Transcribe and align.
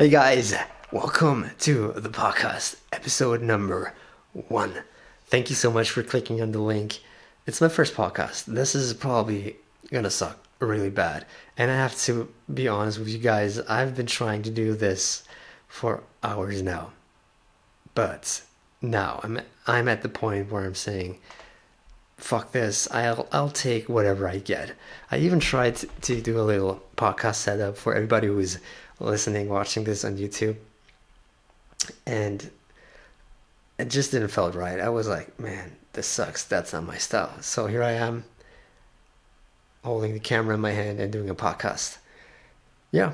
Hey 0.00 0.10
guys, 0.10 0.54
welcome 0.92 1.50
to 1.58 1.92
the 1.96 2.08
podcast, 2.08 2.76
episode 2.92 3.42
number 3.42 3.94
one. 4.32 4.84
Thank 5.26 5.50
you 5.50 5.56
so 5.56 5.72
much 5.72 5.90
for 5.90 6.04
clicking 6.04 6.40
on 6.40 6.52
the 6.52 6.60
link. 6.60 7.00
It's 7.48 7.60
my 7.60 7.66
first 7.66 7.94
podcast. 7.94 8.44
This 8.44 8.76
is 8.76 8.94
probably 8.94 9.56
gonna 9.90 10.08
suck 10.08 10.38
really 10.60 10.88
bad. 10.88 11.26
And 11.56 11.68
I 11.68 11.74
have 11.74 11.98
to 12.02 12.32
be 12.54 12.68
honest 12.68 13.00
with 13.00 13.08
you 13.08 13.18
guys, 13.18 13.58
I've 13.58 13.96
been 13.96 14.06
trying 14.06 14.42
to 14.44 14.52
do 14.52 14.72
this 14.72 15.24
for 15.66 16.04
hours 16.22 16.62
now. 16.62 16.92
But 17.96 18.42
now 18.80 19.18
I'm 19.24 19.40
I'm 19.66 19.88
at 19.88 20.02
the 20.02 20.08
point 20.08 20.52
where 20.52 20.64
I'm 20.64 20.76
saying 20.76 21.18
fuck 22.18 22.52
this. 22.52 22.88
I'll 22.92 23.26
I'll 23.32 23.50
take 23.50 23.88
whatever 23.88 24.28
I 24.28 24.38
get. 24.38 24.74
I 25.10 25.18
even 25.18 25.40
tried 25.40 25.74
to, 25.74 25.88
to 26.02 26.20
do 26.20 26.40
a 26.40 26.42
little 26.42 26.84
podcast 26.96 27.34
setup 27.34 27.76
for 27.76 27.96
everybody 27.96 28.28
who's 28.28 28.58
listening, 29.00 29.48
watching 29.48 29.84
this 29.84 30.04
on 30.04 30.16
YouTube, 30.16 30.56
and 32.06 32.50
it 33.78 33.88
just 33.88 34.10
didn't 34.10 34.28
feel 34.28 34.50
right. 34.50 34.80
I 34.80 34.88
was 34.88 35.08
like, 35.08 35.38
man, 35.38 35.76
this 35.92 36.06
sucks. 36.06 36.44
That's 36.44 36.72
not 36.72 36.84
my 36.84 36.98
style. 36.98 37.32
So 37.40 37.66
here 37.66 37.82
I 37.82 37.92
am, 37.92 38.24
holding 39.84 40.14
the 40.14 40.20
camera 40.20 40.54
in 40.54 40.60
my 40.60 40.72
hand 40.72 41.00
and 41.00 41.12
doing 41.12 41.30
a 41.30 41.34
podcast. 41.34 41.98
Yeah, 42.90 43.12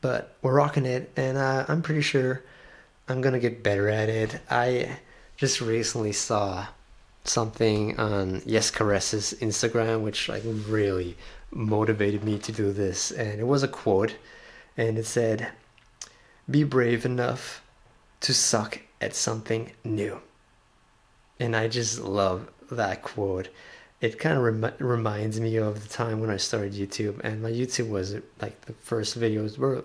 but 0.00 0.36
we're 0.42 0.54
rocking 0.54 0.86
it, 0.86 1.10
and 1.16 1.38
uh, 1.38 1.64
I'm 1.68 1.82
pretty 1.82 2.02
sure 2.02 2.42
I'm 3.08 3.20
gonna 3.20 3.40
get 3.40 3.62
better 3.62 3.88
at 3.88 4.08
it. 4.08 4.40
I 4.50 4.98
just 5.36 5.60
recently 5.60 6.12
saw 6.12 6.66
something 7.24 7.98
on 7.98 8.42
Yes 8.44 8.70
Caress's 8.70 9.34
Instagram, 9.40 10.02
which 10.02 10.28
like 10.28 10.42
really 10.44 11.16
motivated 11.50 12.22
me 12.22 12.38
to 12.38 12.52
do 12.52 12.72
this, 12.72 13.10
and 13.10 13.40
it 13.40 13.46
was 13.46 13.62
a 13.62 13.68
quote, 13.68 14.16
and 14.76 14.98
it 14.98 15.06
said, 15.06 15.48
"Be 16.50 16.64
brave 16.64 17.04
enough 17.04 17.62
to 18.20 18.34
suck 18.34 18.80
at 19.00 19.14
something 19.14 19.72
new," 19.84 20.20
and 21.38 21.54
I 21.56 21.68
just 21.68 22.00
love 22.00 22.48
that 22.70 23.02
quote. 23.02 23.48
It 24.00 24.18
kind 24.18 24.36
of 24.36 24.42
rem- 24.42 24.74
reminds 24.78 25.40
me 25.40 25.56
of 25.56 25.82
the 25.82 25.88
time 25.88 26.20
when 26.20 26.30
I 26.30 26.36
started 26.36 26.72
YouTube, 26.74 27.20
and 27.24 27.42
my 27.42 27.50
YouTube 27.50 27.88
was 27.88 28.16
like 28.40 28.60
the 28.62 28.74
first 28.74 29.18
videos 29.18 29.58
were 29.58 29.84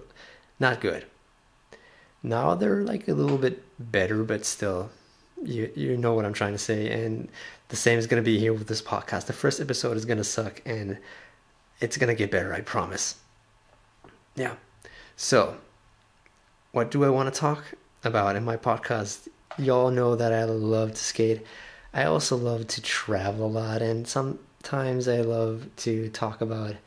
not 0.60 0.82
good. 0.82 1.06
Now 2.22 2.56
they're 2.56 2.84
like 2.84 3.08
a 3.08 3.14
little 3.14 3.38
bit 3.38 3.64
better, 3.80 4.24
but 4.24 4.46
still 4.46 4.92
you 5.44 5.72
you 5.76 5.98
know 5.98 6.14
what 6.14 6.26
I'm 6.26 6.34
trying 6.34 6.54
to 6.54 6.58
say, 6.58 6.90
and 6.92 7.30
the 7.70 7.76
same 7.76 8.00
is 8.00 8.08
gonna 8.08 8.22
be 8.22 8.40
here 8.40 8.54
with 8.54 8.68
this 8.68 8.82
podcast. 8.82 9.26
The 9.26 9.34
first 9.34 9.60
episode 9.60 9.98
is 9.98 10.06
gonna 10.06 10.24
suck, 10.24 10.62
and 10.66 10.98
it's 11.80 11.98
gonna 11.98 12.16
get 12.16 12.32
better. 12.32 12.54
I 12.54 12.62
promise. 12.62 13.16
Yeah. 14.36 14.56
So, 15.22 15.58
what 16.72 16.92
do 16.92 17.04
I 17.04 17.10
want 17.10 17.32
to 17.32 17.38
talk 17.38 17.76
about 18.06 18.38
in 18.38 18.46
my 18.46 18.56
podcast? 18.56 19.28
Y'all 19.58 19.92
know 19.92 20.16
that 20.16 20.32
I 20.32 20.46
love 20.46 20.92
to 20.92 21.04
skate. 21.04 21.42
I 21.94 22.06
also 22.06 22.38
love 22.38 22.68
to 22.68 22.82
travel 22.82 23.48
a 23.48 23.52
lot, 23.52 23.82
and 23.82 24.08
sometimes 24.08 25.10
I 25.10 25.20
love 25.20 25.68
to 25.84 26.08
talk 26.12 26.40
about 26.40 26.78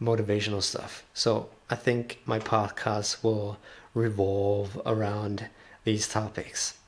motivational 0.00 0.62
stuff. 0.62 1.04
So 1.12 1.50
I 1.68 1.74
think 1.74 2.18
my 2.24 2.38
podcast 2.38 3.22
will 3.22 3.58
revolve 3.92 4.80
around 4.86 5.50
these 5.84 6.08
topics. 6.08 6.78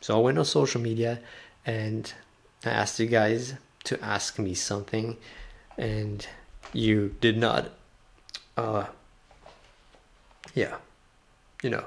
So 0.00 0.16
I 0.16 0.22
went 0.22 0.38
on 0.38 0.44
social 0.44 0.80
media 0.80 1.18
and 1.66 2.12
I 2.64 2.70
asked 2.70 3.00
you 3.00 3.06
guys 3.06 3.54
to 3.84 4.00
ask 4.04 4.38
me 4.38 4.54
something, 4.54 5.16
and 5.76 6.24
you 6.72 7.16
did 7.20 7.38
not. 7.38 7.72
Uh, 8.56 8.86
yeah, 10.54 10.76
you 11.62 11.70
know, 11.70 11.84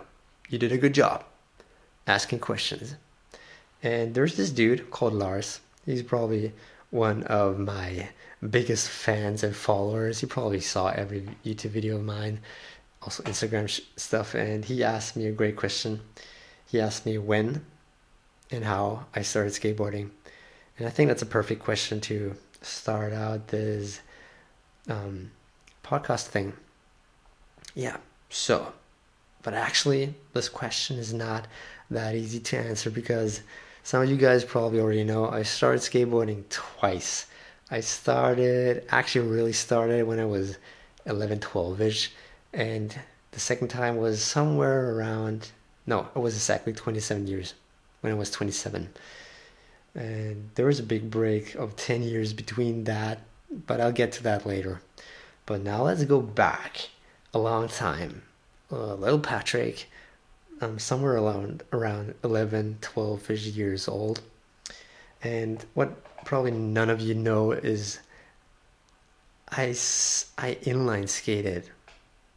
you 0.49 0.57
did 0.57 0.71
a 0.71 0.77
good 0.77 0.93
job 0.93 1.23
asking 2.07 2.39
questions. 2.39 2.95
And 3.83 4.13
there's 4.13 4.37
this 4.37 4.51
dude 4.51 4.91
called 4.91 5.13
Lars. 5.13 5.59
He's 5.85 6.03
probably 6.03 6.53
one 6.89 7.23
of 7.23 7.57
my 7.57 8.09
biggest 8.47 8.89
fans 8.89 9.43
and 9.43 9.55
followers. 9.55 10.19
He 10.19 10.27
probably 10.27 10.59
saw 10.59 10.89
every 10.89 11.27
YouTube 11.43 11.71
video 11.71 11.95
of 11.95 12.03
mine, 12.03 12.39
also 13.01 13.23
Instagram 13.23 13.67
sh- 13.67 13.81
stuff. 13.95 14.35
And 14.35 14.65
he 14.65 14.83
asked 14.83 15.15
me 15.15 15.25
a 15.25 15.31
great 15.31 15.55
question. 15.55 16.01
He 16.67 16.79
asked 16.79 17.05
me 17.05 17.17
when 17.17 17.65
and 18.51 18.65
how 18.65 19.05
I 19.15 19.21
started 19.21 19.53
skateboarding. 19.53 20.11
And 20.77 20.87
I 20.87 20.91
think 20.91 21.07
that's 21.07 21.21
a 21.21 21.27
perfect 21.27 21.63
question 21.63 22.01
to 22.01 22.35
start 22.61 23.13
out 23.13 23.47
this 23.47 24.01
um, 24.89 25.31
podcast 25.83 26.27
thing. 26.27 26.53
Yeah, 27.73 27.97
so, 28.31 28.73
but 29.43 29.53
actually, 29.53 30.13
this 30.33 30.49
question 30.49 30.97
is 30.97 31.13
not 31.13 31.47
that 31.89 32.15
easy 32.15 32.39
to 32.39 32.57
answer 32.57 32.89
because 32.89 33.41
some 33.83 34.01
of 34.01 34.09
you 34.09 34.15
guys 34.15 34.45
probably 34.45 34.79
already 34.79 35.03
know 35.03 35.29
I 35.29 35.43
started 35.43 35.81
skateboarding 35.81 36.43
twice. 36.49 37.27
I 37.69 37.81
started, 37.81 38.85
actually, 38.89 39.27
really 39.27 39.53
started 39.53 40.07
when 40.07 40.19
I 40.19 40.25
was 40.25 40.57
11, 41.05 41.41
12 41.41 41.81
ish, 41.81 42.11
and 42.53 42.97
the 43.31 43.39
second 43.39 43.67
time 43.67 43.97
was 43.97 44.23
somewhere 44.23 44.95
around, 44.95 45.51
no, 45.85 46.07
it 46.15 46.19
was 46.19 46.35
exactly 46.35 46.73
27 46.73 47.27
years 47.27 47.53
when 47.99 48.13
I 48.13 48.15
was 48.15 48.31
27. 48.31 48.89
And 49.95 50.49
there 50.55 50.67
was 50.67 50.79
a 50.79 50.83
big 50.83 51.11
break 51.11 51.55
of 51.55 51.75
10 51.75 52.03
years 52.03 52.31
between 52.31 52.85
that, 52.85 53.19
but 53.49 53.81
I'll 53.81 53.91
get 53.91 54.13
to 54.13 54.23
that 54.23 54.45
later. 54.45 54.81
But 55.45 55.61
now 55.61 55.83
let's 55.83 56.05
go 56.05 56.21
back 56.21 56.89
a 57.33 57.39
long 57.39 57.67
time. 57.67 58.23
Uh, 58.71 58.95
little 58.95 59.19
Patrick, 59.19 59.89
um, 60.61 60.79
somewhere 60.79 61.17
around 61.17 61.63
around 61.73 62.13
11, 62.23 62.77
12 62.81 63.29
years 63.29 63.87
old. 63.87 64.21
And 65.23 65.63
what 65.73 66.23
probably 66.25 66.51
none 66.51 66.89
of 66.89 67.01
you 67.01 67.13
know 67.13 67.51
is 67.51 67.99
I, 69.49 69.69
I 70.37 70.57
inline 70.63 71.09
skated 71.09 71.69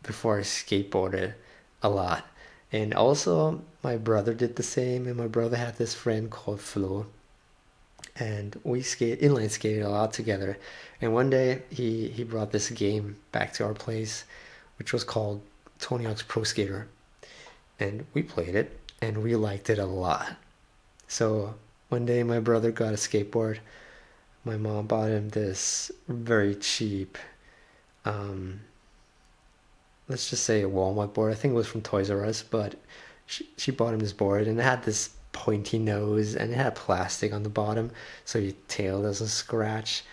before 0.03 0.39
I 0.39 0.43
skateboarded 0.43 1.35
a 1.83 1.89
lot. 1.89 2.27
And 2.73 2.93
also, 2.93 3.63
my 3.85 3.97
brother 3.97 4.35
did 4.35 4.57
the 4.57 4.65
same, 4.65 5.07
and 5.07 5.17
my 5.17 5.29
brother 5.29 5.57
had 5.57 5.77
this 5.77 5.95
friend 5.95 6.29
called 6.29 6.61
Flo. 6.61 7.07
And 8.17 8.61
we 8.65 8.83
skate 8.83 9.21
inline 9.21 9.51
skated 9.51 9.83
a 9.83 9.89
lot 9.89 10.13
together. 10.13 10.59
And 11.01 11.15
one 11.15 11.31
day 11.31 11.63
he, 11.71 12.09
he 12.09 12.25
brought 12.25 12.51
this 12.51 12.71
game 12.71 13.17
back 13.31 13.53
to 13.55 13.65
our 13.65 13.75
place, 13.75 14.25
which 14.79 14.93
was 14.93 15.05
called 15.05 15.43
Tony 15.79 16.05
Hawk's 16.05 16.23
Pro 16.23 16.43
Skater. 16.43 16.89
And 17.79 18.07
we 18.15 18.23
played 18.23 18.55
it 18.55 18.79
and 19.01 19.23
we 19.23 19.35
liked 19.37 19.71
it 19.71 19.79
a 19.79 19.87
lot. 19.87 20.37
So 21.09 21.55
one 21.89 22.07
day 22.07 22.23
my 22.23 22.41
brother 22.41 22.71
got 22.71 22.95
a 22.95 22.97
skateboard. 22.97 23.59
My 24.45 24.57
mom 24.57 24.87
bought 24.87 25.09
him 25.09 25.31
this 25.31 25.91
very 26.09 26.55
cheap 26.55 27.19
um, 28.05 28.61
let's 30.09 30.31
just 30.31 30.45
say 30.45 30.63
a 30.63 30.69
Walmart 30.69 31.15
board. 31.15 31.33
I 31.33 31.35
think 31.35 31.53
it 31.53 31.57
was 31.57 31.67
from 31.67 31.83
Toys 31.83 32.11
R 32.11 32.25
Us, 32.25 32.43
but 32.43 32.75
she, 33.27 33.49
she 33.57 33.71
bought 33.71 33.95
him 33.95 34.01
this 34.01 34.13
board 34.13 34.47
and 34.47 34.59
it 34.59 34.63
had 34.63 34.83
this 34.85 35.11
pointy 35.33 35.79
nose 35.79 36.37
and 36.37 36.53
it 36.53 36.57
had 36.57 36.75
plastic 36.75 37.33
on 37.33 37.43
the 37.43 37.49
bottom 37.49 37.91
so 38.25 38.39
your 38.39 38.53
tail 38.69 39.03
doesn't 39.03 39.29
scratch. 39.29 40.05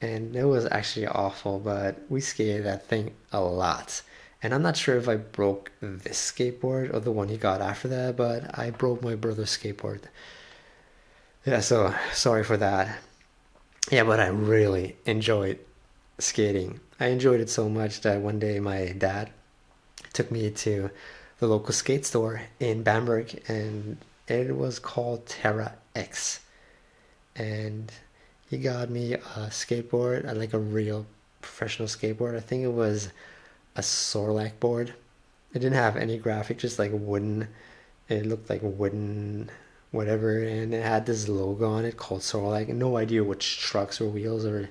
And 0.00 0.36
it 0.36 0.44
was 0.44 0.66
actually 0.66 1.06
awful, 1.06 1.58
but 1.58 2.00
we 2.08 2.20
skated 2.20 2.64
that 2.64 2.86
thing 2.86 3.14
a 3.32 3.40
lot. 3.40 4.02
And 4.42 4.54
I'm 4.54 4.62
not 4.62 4.76
sure 4.76 4.96
if 4.96 5.08
I 5.08 5.16
broke 5.16 5.72
this 5.80 6.32
skateboard 6.32 6.94
or 6.94 7.00
the 7.00 7.10
one 7.10 7.28
he 7.28 7.36
got 7.36 7.60
after 7.60 7.88
that, 7.88 8.16
but 8.16 8.58
I 8.58 8.70
broke 8.70 9.02
my 9.02 9.14
brother's 9.14 9.56
skateboard. 9.56 10.02
Yeah, 11.44 11.60
so 11.60 11.94
sorry 12.12 12.44
for 12.44 12.56
that. 12.58 12.98
Yeah, 13.90 14.04
but 14.04 14.20
I 14.20 14.26
really 14.26 14.96
enjoyed 15.06 15.58
skating. 16.18 16.80
I 17.00 17.06
enjoyed 17.06 17.40
it 17.40 17.50
so 17.50 17.68
much 17.68 18.02
that 18.02 18.20
one 18.20 18.38
day 18.38 18.60
my 18.60 18.94
dad 18.98 19.30
took 20.12 20.30
me 20.30 20.50
to 20.50 20.90
the 21.38 21.46
local 21.46 21.72
skate 21.72 22.06
store 22.06 22.42
in 22.58 22.82
Bamberg 22.82 23.42
and 23.48 23.98
it 24.28 24.56
was 24.56 24.78
called 24.78 25.26
Terra 25.26 25.74
X. 25.94 26.40
And 27.34 27.92
he 28.48 28.58
got 28.58 28.90
me 28.90 29.14
a 29.14 29.48
skateboard, 29.50 30.28
uh, 30.28 30.34
like 30.34 30.52
a 30.52 30.58
real 30.58 31.06
professional 31.40 31.88
skateboard. 31.88 32.36
I 32.36 32.40
think 32.40 32.62
it 32.62 32.72
was 32.72 33.10
a 33.74 33.80
Sorlac 33.80 34.58
board. 34.60 34.94
It 35.52 35.58
didn't 35.60 35.74
have 35.74 35.96
any 35.96 36.18
graphic, 36.18 36.58
just 36.58 36.78
like 36.78 36.92
wooden. 36.94 37.48
It 38.08 38.26
looked 38.26 38.48
like 38.48 38.60
wooden, 38.62 39.50
whatever, 39.90 40.40
and 40.42 40.72
it 40.72 40.82
had 40.82 41.06
this 41.06 41.28
logo 41.28 41.68
on 41.68 41.84
it 41.84 41.96
called 41.96 42.20
Sorlac. 42.20 42.68
No 42.68 42.96
idea 42.96 43.24
which 43.24 43.58
trucks 43.58 44.00
or 44.00 44.08
wheels 44.08 44.44
or 44.44 44.70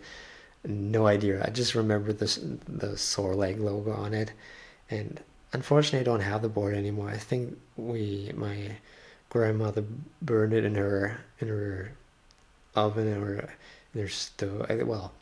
no 0.63 1.07
idea. 1.07 1.43
I 1.45 1.49
just 1.49 1.75
remember 1.75 2.13
this 2.13 2.35
the 2.35 2.95
Sorlac 2.95 3.59
logo 3.59 3.91
on 3.91 4.13
it, 4.13 4.31
and 4.89 5.21
unfortunately, 5.53 5.99
I 5.99 6.03
don't 6.03 6.21
have 6.21 6.41
the 6.41 6.49
board 6.49 6.75
anymore. 6.75 7.09
I 7.09 7.17
think 7.17 7.57
we 7.75 8.31
my 8.35 8.77
grandmother 9.29 9.83
burned 10.21 10.53
it 10.53 10.63
in 10.63 10.75
her 10.75 11.17
in 11.39 11.49
her 11.49 11.91
oven 12.75 13.21
or 13.21 13.49
there's 13.93 14.09
her 14.09 14.09
stove. 14.09 14.87
Well, 14.87 15.13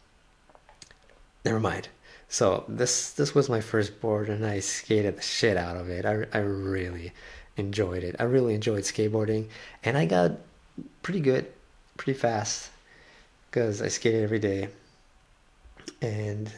never 1.46 1.60
mind. 1.60 1.90
So 2.28 2.66
this 2.68 3.12
this 3.12 3.36
was 3.36 3.50
my 3.50 3.62
first 3.62 4.02
board, 4.02 4.30
and 4.30 4.46
I 4.46 4.60
skated 4.60 5.18
the 5.18 5.22
shit 5.22 5.58
out 5.58 5.78
of 5.78 5.90
it. 5.90 6.06
I 6.06 6.26
I 6.34 6.40
really 6.40 7.14
enjoyed 7.58 8.04
it. 8.04 8.16
I 8.20 8.24
really 8.24 8.56
enjoyed 8.56 8.84
skateboarding, 8.84 9.48
and 9.84 9.98
I 9.98 10.06
got 10.06 10.32
pretty 11.04 11.20
good, 11.20 11.46
pretty 11.98 12.18
fast, 12.18 12.72
because 13.50 13.82
I 13.82 13.88
skated 13.90 14.24
every 14.24 14.40
day, 14.40 14.70
and 16.02 16.52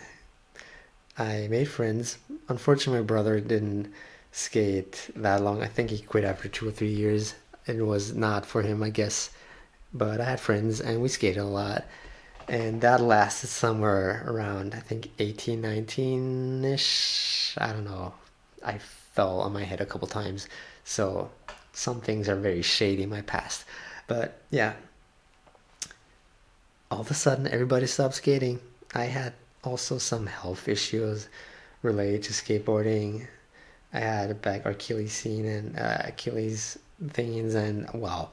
I 1.18 1.48
made 1.50 1.68
friends. 1.68 2.18
Unfortunately, 2.48 3.02
my 3.02 3.06
brother 3.06 3.40
didn't 3.40 3.92
skate 4.32 5.10
that 5.16 5.42
long. 5.42 5.62
I 5.62 5.68
think 5.68 5.90
he 5.90 6.00
quit 6.00 6.24
after 6.24 6.48
two 6.48 6.68
or 6.68 6.72
three 6.72 6.94
years. 6.94 7.36
It 7.68 7.86
was 7.86 8.14
not 8.14 8.46
for 8.46 8.62
him, 8.62 8.84
I 8.84 8.90
guess. 8.92 9.30
But 9.96 10.22
I 10.22 10.26
had 10.26 10.40
friends, 10.40 10.80
and 10.80 11.02
we 11.02 11.08
skated 11.08 11.42
a 11.42 11.46
lot 11.46 11.86
and 12.48 12.82
that 12.82 13.02
lasted 13.02 13.48
somewhere 13.48 14.24
around 14.28 14.76
I 14.76 14.80
think 14.80 15.10
18, 15.20 15.62
19 15.62 16.66
ish. 16.66 17.56
I 17.58 17.72
don't 17.72 17.86
know. 17.86 18.14
I 18.64 18.78
fell 18.78 19.40
on 19.40 19.54
my 19.54 19.64
head 19.64 19.82
a 19.82 19.86
couple 19.86 20.08
times, 20.08 20.48
so 20.84 21.32
some 21.74 22.02
things 22.02 22.30
are 22.30 22.36
very 22.36 22.62
shady 22.62 23.04
in 23.04 23.10
my 23.10 23.22
past. 23.22 23.66
But 24.08 24.42
yeah, 24.52 24.74
all 26.92 27.02
of 27.02 27.12
a 27.12 27.16
sudden 27.16 27.48
everybody 27.48 27.88
stopped 27.88 28.16
skating. 28.16 28.60
I 28.94 29.06
had 29.06 29.34
also 29.64 29.98
some 29.98 30.28
health 30.28 30.68
issues 30.68 31.28
related 31.82 32.24
to 32.24 32.34
skateboarding. 32.34 33.28
I 33.94 34.00
had 34.00 34.30
a 34.30 34.36
back 34.36 34.66
Achilles 34.66 35.14
scene 35.14 35.46
and 35.46 35.80
uh, 35.80 35.98
Achilles 36.06 36.78
veins, 37.00 37.56
and 37.56 37.90
well, 37.94 38.32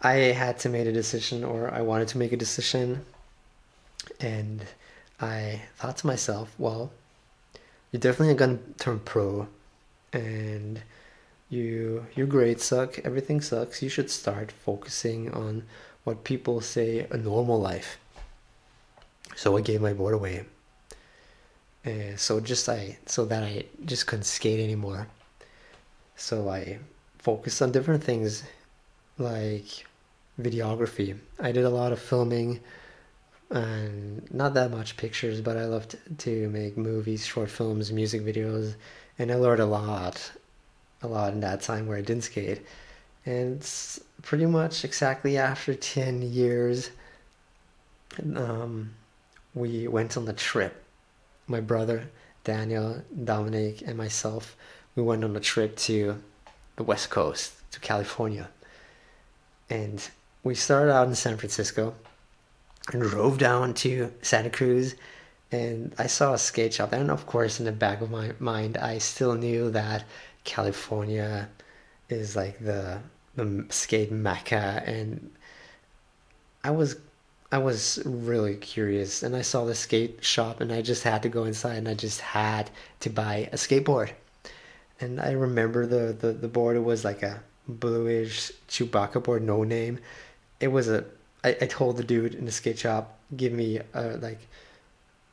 I 0.00 0.14
had 0.14 0.58
to 0.60 0.68
make 0.68 0.86
a 0.86 0.92
decision 0.92 1.42
or 1.42 1.72
I 1.72 1.80
wanted 1.80 2.08
to 2.08 2.18
make 2.18 2.32
a 2.32 2.36
decision 2.36 3.04
and 4.20 4.64
I 5.20 5.62
thought 5.76 5.96
to 5.98 6.06
myself, 6.06 6.54
well, 6.58 6.92
you're 7.90 8.00
definitely 8.00 8.34
gonna 8.34 8.58
turn 8.78 9.00
pro 9.00 9.48
and 10.12 10.80
you 11.50 12.06
your 12.14 12.26
grades 12.26 12.64
suck, 12.64 12.98
everything 13.00 13.40
sucks. 13.40 13.82
You 13.82 13.88
should 13.88 14.10
start 14.10 14.52
focusing 14.52 15.32
on 15.32 15.64
what 16.04 16.24
people 16.24 16.60
say 16.60 17.06
a 17.10 17.16
normal 17.16 17.60
life. 17.60 17.98
So 19.34 19.56
I 19.56 19.62
gave 19.62 19.80
my 19.80 19.92
board 19.92 20.14
away. 20.14 20.44
And 21.84 22.20
so 22.20 22.38
just 22.40 22.68
I 22.68 22.98
so 23.06 23.24
that 23.24 23.42
I 23.42 23.64
just 23.84 24.06
couldn't 24.06 24.24
skate 24.24 24.60
anymore. 24.60 25.08
So 26.16 26.48
I 26.48 26.78
focused 27.18 27.62
on 27.62 27.72
different 27.72 28.04
things 28.04 28.44
like 29.18 29.86
videography. 30.40 31.18
I 31.38 31.52
did 31.52 31.64
a 31.64 31.70
lot 31.70 31.92
of 31.92 32.00
filming 32.00 32.60
and 33.50 34.30
not 34.32 34.54
that 34.54 34.70
much 34.70 34.96
pictures, 34.96 35.40
but 35.40 35.56
I 35.56 35.64
loved 35.64 35.96
to 36.18 36.48
make 36.50 36.76
movies, 36.76 37.24
short 37.24 37.50
films, 37.50 37.90
music 37.90 38.22
videos, 38.22 38.74
and 39.18 39.32
I 39.32 39.36
learned 39.36 39.60
a 39.60 39.66
lot, 39.66 40.32
a 41.02 41.08
lot 41.08 41.32
in 41.32 41.40
that 41.40 41.62
time 41.62 41.86
where 41.86 41.96
I 41.96 42.02
didn't 42.02 42.24
skate. 42.24 42.60
And 43.24 43.66
pretty 44.22 44.46
much 44.46 44.84
exactly 44.84 45.38
after 45.38 45.74
10 45.74 46.22
years, 46.22 46.90
um, 48.36 48.90
we 49.54 49.88
went 49.88 50.16
on 50.16 50.26
the 50.26 50.32
trip. 50.32 50.84
My 51.46 51.60
brother, 51.60 52.10
Daniel, 52.44 53.02
Dominic, 53.24 53.82
and 53.86 53.96
myself, 53.96 54.56
we 54.94 55.02
went 55.02 55.24
on 55.24 55.34
a 55.34 55.40
trip 55.40 55.76
to 55.76 56.22
the 56.76 56.82
West 56.82 57.08
Coast, 57.08 57.54
to 57.72 57.80
California. 57.80 58.50
And 59.70 60.06
we 60.44 60.54
started 60.54 60.92
out 60.92 61.08
in 61.08 61.14
San 61.14 61.36
Francisco 61.36 61.94
and 62.92 63.02
drove 63.02 63.38
down 63.38 63.74
to 63.74 64.12
Santa 64.22 64.50
Cruz 64.50 64.94
and 65.50 65.94
I 65.98 66.06
saw 66.06 66.34
a 66.34 66.38
skate 66.38 66.74
shop. 66.74 66.92
And 66.92 67.10
of 67.10 67.26
course, 67.26 67.58
in 67.58 67.64
the 67.64 67.72
back 67.72 68.00
of 68.00 68.10
my 68.10 68.32
mind, 68.38 68.76
I 68.76 68.98
still 68.98 69.34
knew 69.34 69.70
that 69.70 70.04
California 70.44 71.48
is 72.08 72.36
like 72.36 72.58
the 72.58 73.00
the 73.36 73.66
skate 73.70 74.10
mecca, 74.10 74.82
and 74.84 75.30
I 76.64 76.70
was 76.70 76.96
I 77.50 77.58
was 77.58 78.02
really 78.04 78.56
curious. 78.56 79.22
And 79.22 79.34
I 79.36 79.42
saw 79.42 79.64
the 79.64 79.74
skate 79.74 80.24
shop, 80.24 80.60
and 80.60 80.72
I 80.72 80.82
just 80.82 81.02
had 81.02 81.22
to 81.22 81.28
go 81.28 81.44
inside, 81.44 81.76
and 81.76 81.88
I 81.88 81.94
just 81.94 82.20
had 82.20 82.70
to 83.00 83.10
buy 83.10 83.48
a 83.52 83.56
skateboard. 83.56 84.10
And 85.00 85.20
I 85.20 85.32
remember 85.32 85.86
the 85.86 86.12
the, 86.12 86.32
the 86.32 86.48
board 86.48 86.78
was 86.78 87.04
like 87.04 87.22
a 87.22 87.42
bluish 87.68 88.50
Chewbacca 88.68 89.22
board, 89.22 89.42
no 89.42 89.62
name, 89.62 89.98
it 90.60 90.68
was 90.68 90.88
a 90.88 91.04
I, 91.44 91.50
I 91.60 91.66
told 91.66 91.96
the 91.96 92.04
dude 92.04 92.34
in 92.34 92.46
the 92.46 92.52
skate 92.52 92.78
shop 92.78 93.18
give 93.36 93.52
me 93.52 93.80
a 93.94 94.02
like 94.16 94.40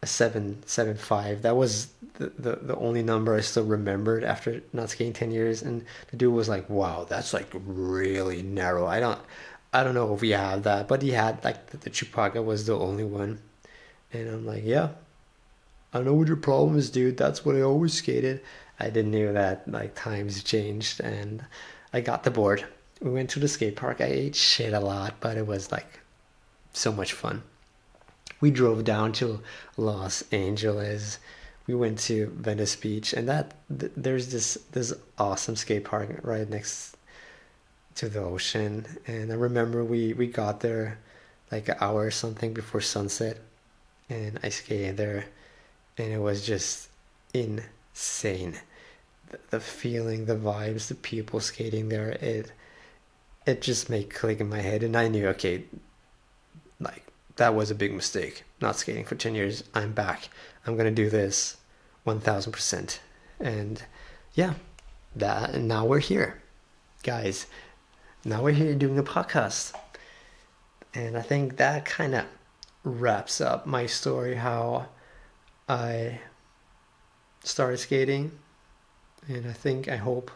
a 0.01 0.07
seven 0.07 0.61
seven 0.65 0.97
five. 0.97 1.41
That 1.41 1.55
was 1.55 1.87
the, 2.17 2.31
the 2.37 2.55
the 2.57 2.75
only 2.75 3.03
number 3.03 3.35
i 3.35 3.41
still 3.41 3.65
remembered 3.65 4.23
after 4.23 4.61
not 4.73 4.89
skating 4.89 5.13
10 5.13 5.31
years. 5.31 5.61
And 5.61 5.85
the 6.11 6.17
dude 6.17 6.33
was 6.33 6.49
like 6.49 6.69
wow 6.69 7.05
that's 7.07 7.33
like 7.33 7.49
really 7.53 8.41
narrow. 8.43 8.85
I 8.85 8.99
don't 8.99 9.19
i 9.73 9.83
don't 9.83 9.95
know 9.95 10.13
if 10.13 10.21
we 10.21 10.29
have 10.29 10.63
that 10.63 10.87
but 10.87 11.01
he 11.01 11.11
had 11.11 11.43
like 11.43 11.67
the, 11.67 11.77
the 11.77 11.89
chewbacca 11.89 12.43
was 12.43 12.65
the 12.65 12.77
only 12.77 13.03
one. 13.03 13.39
And 14.13 14.29
i'm 14.29 14.45
like 14.45 14.63
yeah 14.63 14.89
i 15.93 16.01
know 16.01 16.13
what 16.13 16.27
your 16.27 16.37
problem 16.37 16.77
is 16.77 16.89
dude. 16.89 17.17
That's 17.17 17.43
what 17.43 17.55
i 17.55 17.61
always 17.61 17.93
skated. 17.93 18.41
I 18.79 18.89
didn't 18.89 19.11
know 19.11 19.33
that 19.33 19.67
like 19.67 19.95
times 19.95 20.43
changed. 20.43 20.99
And 20.99 21.45
i 21.95 21.99
got 22.01 22.23
the 22.23 22.31
board 22.31 22.65
we 23.01 23.11
went 23.11 23.29
to 23.31 23.39
the 23.39 23.47
skate 23.47 23.75
park. 23.75 24.01
I 24.01 24.05
ate 24.05 24.35
shit 24.35 24.73
a 24.73 24.79
lot, 24.79 25.15
but 25.19 25.37
it 25.37 25.45
was 25.45 25.71
like 25.71 25.99
so 26.73 26.91
much 26.91 27.13
fun. 27.13 27.43
We 28.41 28.51
drove 28.51 28.83
down 28.83 29.13
to 29.13 29.41
Los 29.77 30.23
Angeles. 30.31 31.19
We 31.67 31.75
went 31.75 31.99
to 31.99 32.27
Venice 32.27 32.75
Beach, 32.75 33.13
and 33.13 33.27
that 33.27 33.53
th- 33.79 33.91
there's 33.95 34.31
this 34.31 34.57
this 34.71 34.93
awesome 35.17 35.55
skate 35.55 35.85
park 35.85 36.19
right 36.23 36.49
next 36.49 36.95
to 37.95 38.09
the 38.09 38.19
ocean. 38.19 38.85
And 39.07 39.31
I 39.31 39.35
remember 39.35 39.83
we 39.83 40.13
we 40.13 40.27
got 40.27 40.61
there 40.61 40.99
like 41.51 41.69
an 41.69 41.75
hour 41.79 42.05
or 42.05 42.11
something 42.11 42.53
before 42.53 42.81
sunset, 42.81 43.39
and 44.09 44.39
I 44.43 44.49
skated 44.49 44.97
there, 44.97 45.25
and 45.97 46.11
it 46.11 46.19
was 46.19 46.45
just 46.45 46.89
insane. 47.33 48.59
The, 49.49 49.59
feeling, 49.59 50.25
the 50.25 50.35
vibes, 50.35 50.87
the 50.87 50.95
people 50.95 51.39
skating 51.39 51.89
there. 51.89 52.11
It 52.11 52.51
it 53.45 53.61
just 53.61 53.89
made 53.89 54.09
click 54.09 54.39
in 54.39 54.49
my 54.49 54.61
head 54.61 54.83
and 54.83 54.95
I 54.95 55.07
knew 55.07 55.27
okay 55.29 55.63
like 56.79 57.05
that 57.35 57.55
was 57.55 57.69
a 57.69 57.75
big 57.75 57.93
mistake 57.93 58.43
not 58.61 58.75
skating 58.75 59.05
for 59.05 59.15
10 59.15 59.35
years 59.35 59.63
I'm 59.73 59.93
back 59.93 60.29
I'm 60.65 60.75
gonna 60.75 60.91
do 60.91 61.09
this 61.09 61.57
1000% 62.05 62.99
and 63.39 63.83
yeah 64.33 64.55
that 65.15 65.51
and 65.51 65.67
now 65.67 65.85
we're 65.85 65.99
here 65.99 66.41
guys 67.03 67.45
now 68.23 68.41
we're 68.41 68.51
here 68.51 68.75
doing 68.75 68.97
a 68.97 69.03
podcast 69.03 69.73
and 70.93 71.17
I 71.17 71.21
think 71.21 71.57
that 71.57 71.85
kind 71.85 72.15
of 72.15 72.25
wraps 72.83 73.41
up 73.41 73.65
my 73.65 73.85
story 73.85 74.35
how 74.35 74.87
I 75.67 76.19
started 77.43 77.77
skating 77.77 78.31
and 79.27 79.47
I 79.47 79.53
think 79.53 79.87
I 79.87 79.97
hope 79.97 80.31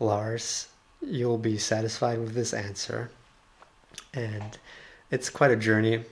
Lars 0.00 0.68
you'll 1.00 1.38
be 1.38 1.58
satisfied 1.58 2.18
with 2.18 2.34
this 2.34 2.52
answer. 2.52 3.10
And 4.12 4.58
it's 5.10 5.30
quite 5.30 5.50
a 5.50 5.56
journey, 5.56 6.04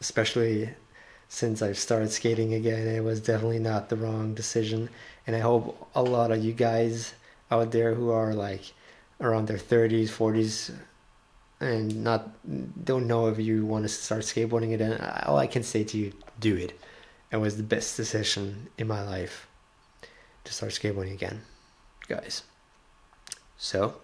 especially 0.00 0.70
since 1.28 1.60
I've 1.60 1.78
started 1.78 2.10
skating 2.10 2.54
again. 2.54 2.86
It 2.86 3.04
was 3.04 3.20
definitely 3.20 3.58
not 3.58 3.88
the 3.88 3.96
wrong 3.96 4.34
decision. 4.34 4.88
And 5.26 5.36
I 5.36 5.40
hope 5.40 5.88
a 5.94 6.02
lot 6.02 6.30
of 6.30 6.42
you 6.42 6.52
guys 6.52 7.14
out 7.50 7.70
there 7.70 7.94
who 7.94 8.10
are 8.10 8.34
like 8.34 8.72
around 9.20 9.46
their 9.48 9.58
30s, 9.58 10.08
40s, 10.08 10.74
and 11.60 12.04
not 12.04 12.28
don't 12.84 13.06
know 13.06 13.28
if 13.28 13.38
you 13.38 13.66
want 13.66 13.84
to 13.84 13.88
start 13.88 14.22
skateboarding 14.22 14.74
again, 14.74 15.00
all 15.26 15.36
I 15.36 15.46
can 15.48 15.62
say 15.62 15.82
to 15.84 15.98
you, 15.98 16.12
do 16.38 16.54
it. 16.54 16.78
It 17.32 17.38
was 17.38 17.56
the 17.56 17.62
best 17.62 17.96
decision 17.96 18.68
in 18.78 18.86
my 18.86 19.02
life 19.02 19.48
to 20.44 20.52
start 20.52 20.72
skateboarding 20.72 21.12
again, 21.12 21.42
guys. 22.08 22.42
So, 23.56 23.96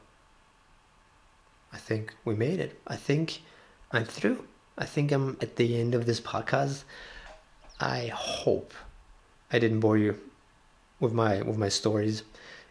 I 1.73 1.79
think 1.79 2.15
we 2.25 2.35
made 2.35 2.61
it. 2.61 2.81
I 2.87 2.97
think 2.97 3.43
I'm 3.91 4.05
through. 4.05 4.47
I 4.77 4.85
think 4.85 5.13
I'm 5.13 5.37
at 5.41 5.57
the 5.57 5.79
end 5.81 5.95
of 5.95 6.07
this 6.07 6.21
podcast. 6.21 6.85
I 7.81 8.07
hope 8.15 8.75
I 9.53 9.59
didn't 9.59 9.81
bore 9.81 9.99
you 9.99 10.19
with 11.01 11.13
my 11.13 11.43
with 11.43 11.59
my 11.59 11.69
stories. 11.69 12.23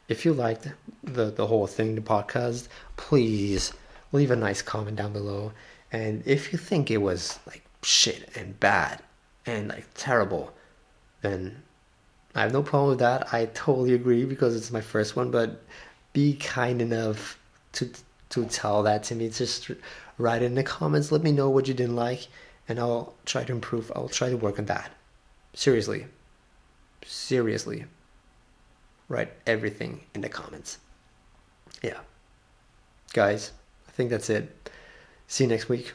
If 0.07 0.25
you 0.25 0.33
liked 0.33 0.67
the 1.03 1.25
the 1.25 1.47
whole 1.47 1.67
thing, 1.67 1.95
the 1.95 2.01
podcast, 2.01 2.67
please 2.97 3.73
leave 4.11 4.31
a 4.31 4.35
nice 4.35 4.61
comment 4.61 4.97
down 4.97 5.13
below. 5.13 5.51
And 5.91 6.23
if 6.25 6.51
you 6.51 6.59
think 6.59 6.89
it 6.89 6.97
was 6.97 7.39
like 7.45 7.63
shit 7.83 8.29
and 8.35 8.59
bad 8.59 9.01
and 9.45 9.69
like 9.69 9.87
terrible, 9.93 10.53
then 11.21 11.63
I 12.35 12.41
have 12.41 12.53
no 12.53 12.63
problem 12.63 12.89
with 12.89 12.99
that. 12.99 13.33
I 13.33 13.45
totally 13.45 13.93
agree 13.93 14.25
because 14.25 14.55
it's 14.55 14.71
my 14.71 14.81
first 14.81 15.15
one, 15.15 15.31
but 15.31 15.61
be 16.13 16.35
kind 16.35 16.81
enough 16.81 17.37
to 17.73 17.89
to 18.29 18.45
tell 18.45 18.83
that 18.83 19.03
to 19.03 19.15
me. 19.15 19.29
Just 19.29 19.69
write 20.17 20.41
in 20.41 20.55
the 20.55 20.63
comments. 20.63 21.11
Let 21.11 21.23
me 21.23 21.31
know 21.31 21.49
what 21.49 21.67
you 21.67 21.73
didn't 21.73 21.95
like, 21.95 22.27
and 22.67 22.79
I'll 22.79 23.13
try 23.25 23.43
to 23.43 23.51
improve. 23.51 23.91
I'll 23.95 24.09
try 24.09 24.29
to 24.29 24.37
work 24.37 24.57
on 24.57 24.65
that. 24.65 24.91
Seriously, 25.53 26.07
seriously 27.05 27.85
write 29.07 29.31
everything 29.45 30.01
in 30.15 30.21
the 30.21 30.29
comments. 30.29 30.79
Yeah. 31.81 31.99
Guys, 33.13 33.51
I 33.87 33.91
think 33.91 34.09
that's 34.09 34.29
it. 34.29 34.69
See 35.27 35.43
you 35.43 35.49
next 35.49 35.69
week 35.69 35.93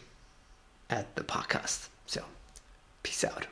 at 0.91 1.15
the 1.17 1.25
podcast. 1.25 1.89
So, 2.07 2.23
peace 3.03 3.25
out. 3.25 3.47